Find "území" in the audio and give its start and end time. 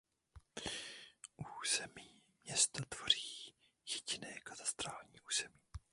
1.61-2.21, 5.27-5.59